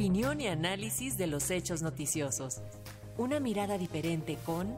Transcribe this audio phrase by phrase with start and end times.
[0.00, 2.62] Opinión y análisis de los hechos noticiosos.
[3.18, 4.74] Una mirada diferente con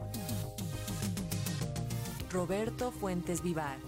[2.29, 3.79] Roberto Fuentes Vivar.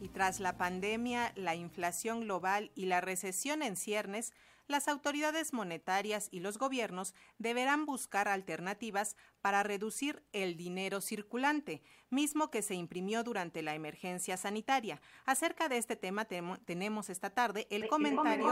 [0.00, 4.32] Y tras la pandemia, la inflación global y la recesión en ciernes,
[4.66, 12.50] las autoridades monetarias y los gobiernos deberán buscar alternativas para reducir el dinero circulante, mismo
[12.50, 15.00] que se imprimió durante la emergencia sanitaria.
[15.26, 18.50] Acerca de este tema tenemos esta tarde el comentario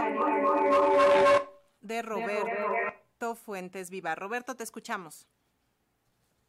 [1.81, 4.15] de Roberto Fuentes Viva.
[4.15, 5.27] Roberto, te escuchamos.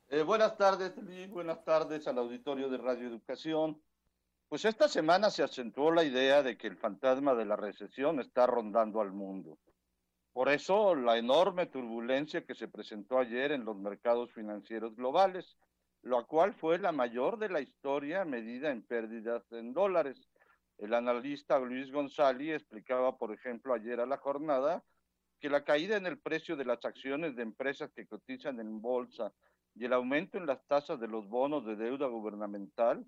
[0.10, 0.94] Eh, buenas tardes,
[1.30, 3.82] buenas tardes al auditorio de Radio Educación.
[4.54, 8.46] Pues esta semana se acentuó la idea de que el fantasma de la recesión está
[8.46, 9.58] rondando al mundo.
[10.32, 15.58] Por eso la enorme turbulencia que se presentó ayer en los mercados financieros globales,
[16.04, 20.30] lo cual fue la mayor de la historia medida en pérdidas en dólares.
[20.78, 24.84] El analista Luis González explicaba, por ejemplo, ayer a la jornada
[25.40, 29.34] que la caída en el precio de las acciones de empresas que cotizan en bolsa
[29.74, 33.04] y el aumento en las tasas de los bonos de deuda gubernamental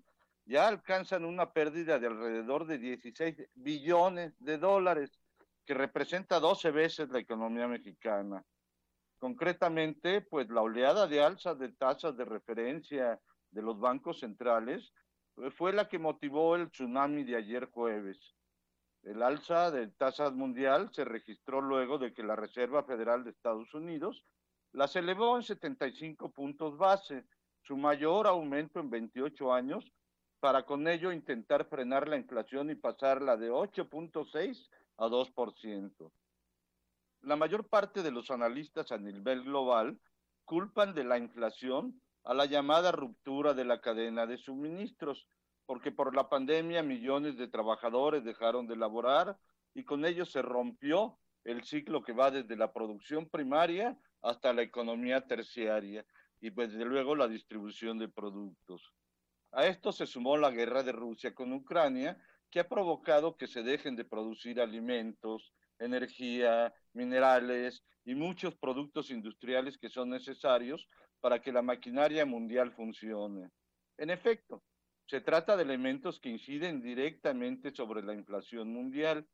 [0.46, 5.20] ya alcanzan una pérdida de alrededor de 16 billones de dólares,
[5.64, 8.44] que representa 12 veces la economía mexicana.
[9.18, 14.92] Concretamente, pues la oleada de alzas de tasas de referencia de los bancos centrales
[15.38, 18.36] eh, fue la que motivó el tsunami de ayer jueves.
[19.02, 23.72] El alza de tasas mundial se registró luego de que la Reserva Federal de Estados
[23.74, 24.24] Unidos
[24.72, 27.24] las elevó en 75 puntos base,
[27.62, 29.84] su mayor aumento en 28 años,
[30.46, 36.12] para con ello intentar frenar la inflación y pasarla de 8.6 a 2%.
[37.22, 39.98] La mayor parte de los analistas a nivel global
[40.44, 45.26] culpan de la inflación a la llamada ruptura de la cadena de suministros,
[45.66, 49.36] porque por la pandemia millones de trabajadores dejaron de laborar
[49.74, 54.62] y con ello se rompió el ciclo que va desde la producción primaria hasta la
[54.62, 56.06] economía terciaria
[56.40, 58.92] y pues, desde luego la distribución de productos.
[59.52, 62.18] A esto se sumó la guerra de Rusia con Ucrania,
[62.50, 69.78] que ha provocado que se dejen de producir alimentos, energía, minerales y muchos productos industriales
[69.78, 70.88] que son necesarios
[71.20, 73.50] para que la maquinaria mundial funcione.
[73.98, 74.62] En efecto,
[75.06, 79.26] se trata de elementos que inciden directamente sobre la inflación mundial,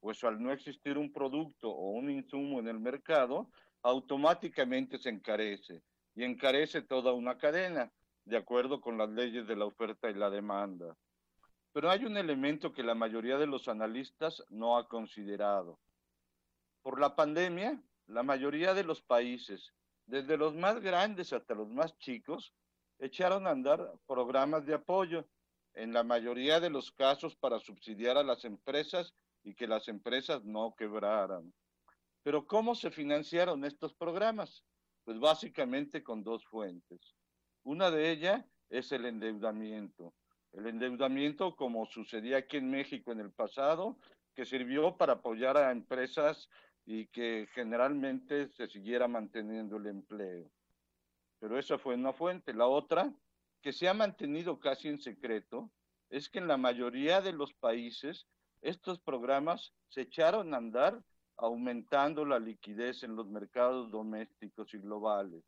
[0.00, 3.50] pues al no existir un producto o un insumo en el mercado,
[3.82, 5.82] automáticamente se encarece
[6.14, 7.92] y encarece toda una cadena,
[8.26, 10.96] de acuerdo con las leyes de la oferta y la demanda.
[11.72, 15.78] Pero hay un elemento que la mayoría de los analistas no ha considerado.
[16.82, 19.72] Por la pandemia, la mayoría de los países,
[20.06, 22.52] desde los más grandes hasta los más chicos,
[22.98, 25.24] echaron a andar programas de apoyo,
[25.74, 30.42] en la mayoría de los casos para subsidiar a las empresas y que las empresas
[30.42, 31.52] no quebraran.
[32.22, 34.64] Pero ¿cómo se financiaron estos programas?
[35.04, 37.14] Pues básicamente con dos fuentes.
[37.66, 40.14] Una de ellas es el endeudamiento.
[40.52, 43.98] El endeudamiento, como sucedía aquí en México en el pasado,
[44.36, 46.48] que sirvió para apoyar a empresas
[46.84, 50.48] y que generalmente se siguiera manteniendo el empleo.
[51.40, 52.54] Pero esa fue una fuente.
[52.54, 53.12] La otra,
[53.60, 55.68] que se ha mantenido casi en secreto,
[56.08, 58.28] es que en la mayoría de los países
[58.62, 61.02] estos programas se echaron a andar
[61.36, 65.42] aumentando la liquidez en los mercados domésticos y globales.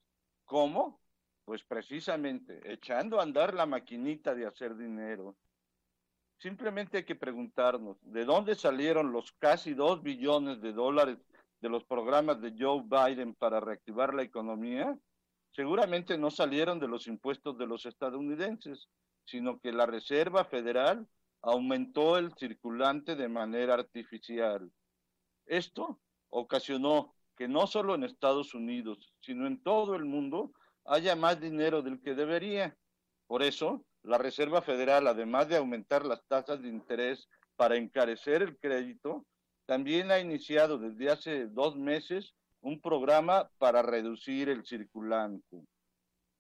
[0.45, 1.00] ¿Cómo?
[1.49, 5.35] Pues precisamente echando a andar la maquinita de hacer dinero.
[6.37, 11.17] Simplemente hay que preguntarnos, ¿de dónde salieron los casi dos billones de dólares
[11.63, 14.95] de los programas de Joe Biden para reactivar la economía?
[15.53, 18.87] Seguramente no salieron de los impuestos de los estadounidenses,
[19.25, 21.09] sino que la Reserva Federal
[21.41, 24.71] aumentó el circulante de manera artificial.
[25.47, 25.99] Esto
[26.29, 30.53] ocasionó que no solo en Estados Unidos, sino en todo el mundo,
[30.88, 32.76] haya más dinero del que debería.
[33.26, 38.58] Por eso, la Reserva Federal, además de aumentar las tasas de interés para encarecer el
[38.58, 39.26] crédito,
[39.67, 45.62] también ha iniciado desde hace dos meses un programa para reducir el circulante.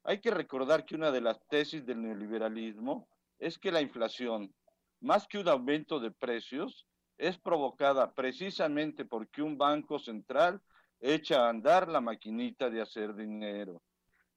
[0.04, 3.06] Hay que recordar que una de las tesis del neoliberalismo
[3.38, 4.52] es que la inflación,
[5.00, 6.86] más que un aumento de precios,
[7.18, 10.62] es provocada precisamente porque un banco central
[11.00, 13.82] echa a andar la maquinita de hacer dinero.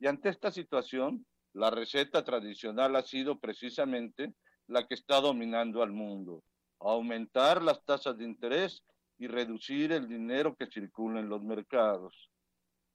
[0.01, 4.33] Y ante esta situación, la receta tradicional ha sido precisamente
[4.65, 6.43] la que está dominando al mundo,
[6.79, 8.83] aumentar las tasas de interés
[9.19, 12.31] y reducir el dinero que circula en los mercados.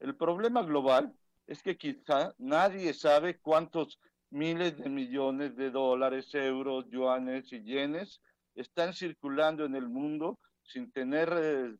[0.00, 1.14] El problema global
[1.46, 4.00] es que quizá nadie sabe cuántos
[4.30, 8.20] miles de millones de dólares, euros, yuanes y yenes
[8.56, 11.72] están circulando en el mundo sin tener eh,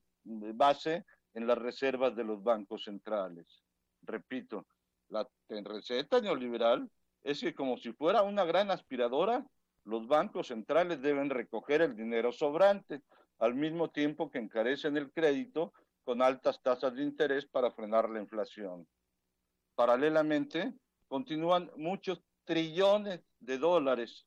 [0.55, 3.64] base en las reservas de los bancos centrales.
[4.02, 4.64] Repito,
[5.08, 6.90] la receta neoliberal
[7.22, 9.44] es que como si fuera una gran aspiradora,
[9.84, 13.02] los bancos centrales deben recoger el dinero sobrante,
[13.38, 15.72] al mismo tiempo que encarecen el crédito
[16.04, 18.86] con altas tasas de interés para frenar la inflación.
[19.74, 20.72] Paralelamente,
[21.08, 24.26] continúan muchos trillones de dólares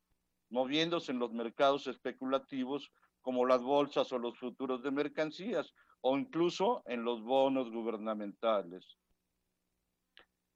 [0.49, 2.91] moviéndose en los mercados especulativos
[3.21, 8.98] como las bolsas o los futuros de mercancías o incluso en los bonos gubernamentales.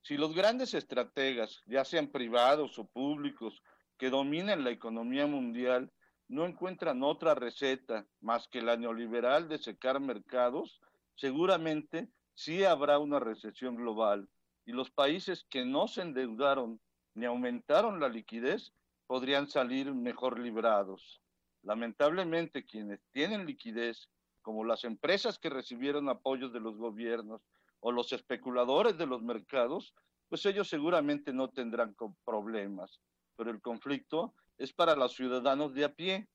[0.03, 3.63] Si los grandes estrategas, ya sean privados o públicos,
[3.97, 5.94] que dominan la economía mundial,
[6.27, 10.81] no encuentran otra receta más que la neoliberal de secar mercados,
[11.15, 14.27] seguramente sí habrá una recesión global
[14.65, 16.81] y los países que no se endeudaron
[17.13, 18.73] ni aumentaron la liquidez
[19.07, 21.21] podrían salir mejor librados.
[21.61, 24.09] Lamentablemente, quienes tienen liquidez,
[24.41, 27.41] como las empresas que recibieron apoyos de los gobiernos
[27.85, 29.94] o los especuladores de los mercados,
[30.30, 31.94] pues ellos seguramente no tendrán
[32.24, 33.01] problemas.
[33.35, 36.30] Pero el conflicto es para los ciudadanos de a pie,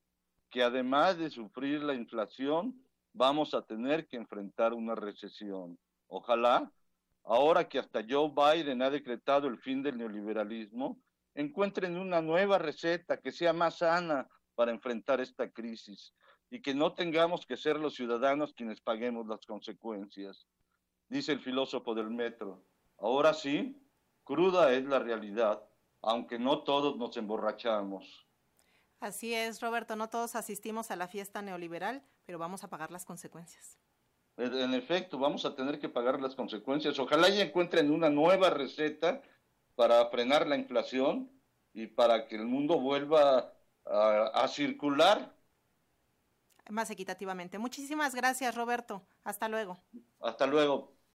[0.50, 2.79] que además de sufrir la inflación,
[3.15, 5.79] vamos a tener que enfrentar una recesión.
[6.09, 6.71] Ojalá,
[7.25, 11.00] ahora que hasta Joe Biden ha decretado el fin del neoliberalismo,
[11.35, 16.12] encuentren una nueva receta que sea más sana para enfrentar esta crisis
[16.50, 20.47] y que no tengamos que ser los ciudadanos quienes paguemos las consecuencias.
[21.09, 22.63] Dice el filósofo del metro,
[22.99, 23.81] ahora sí,
[24.25, 25.63] cruda es la realidad,
[26.03, 28.27] aunque no todos nos emborrachamos.
[29.01, 33.05] Así es, Roberto, no todos asistimos a la fiesta neoliberal, pero vamos a pagar las
[33.05, 33.79] consecuencias.
[34.37, 36.99] En efecto, vamos a tener que pagar las consecuencias.
[36.99, 39.21] Ojalá ya encuentren una nueva receta
[39.75, 41.31] para frenar la inflación
[41.73, 43.53] y para que el mundo vuelva
[43.85, 45.35] a, a circular.
[46.71, 47.59] Más equitativamente.
[47.59, 49.03] Muchísimas gracias, Roberto.
[49.25, 49.79] Hasta luego.
[50.21, 50.98] Hasta luego.